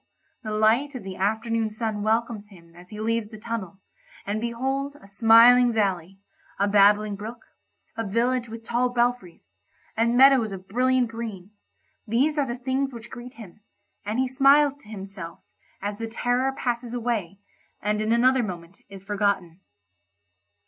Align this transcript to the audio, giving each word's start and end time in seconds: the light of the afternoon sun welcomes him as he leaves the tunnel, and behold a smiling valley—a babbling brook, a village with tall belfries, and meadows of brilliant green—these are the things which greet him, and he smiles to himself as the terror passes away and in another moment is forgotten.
the 0.41 0.49
light 0.49 0.95
of 0.95 1.03
the 1.03 1.15
afternoon 1.15 1.69
sun 1.69 2.01
welcomes 2.01 2.47
him 2.47 2.75
as 2.75 2.89
he 2.89 2.99
leaves 2.99 3.27
the 3.29 3.37
tunnel, 3.37 3.79
and 4.25 4.41
behold 4.41 4.97
a 4.99 5.07
smiling 5.07 5.71
valley—a 5.71 6.67
babbling 6.67 7.15
brook, 7.15 7.45
a 7.95 8.03
village 8.03 8.49
with 8.49 8.65
tall 8.65 8.89
belfries, 8.89 9.57
and 9.95 10.17
meadows 10.17 10.51
of 10.51 10.67
brilliant 10.67 11.07
green—these 11.07 12.39
are 12.39 12.47
the 12.47 12.57
things 12.57 12.91
which 12.91 13.11
greet 13.11 13.35
him, 13.35 13.61
and 14.03 14.17
he 14.17 14.27
smiles 14.27 14.73
to 14.73 14.89
himself 14.89 15.41
as 15.83 15.99
the 15.99 16.07
terror 16.07 16.51
passes 16.51 16.93
away 16.95 17.37
and 17.79 18.01
in 18.01 18.11
another 18.11 18.41
moment 18.41 18.79
is 18.89 19.03
forgotten. 19.03 19.59